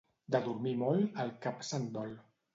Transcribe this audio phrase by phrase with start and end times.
[0.35, 2.19] De dormir molt, el cap se'n dol.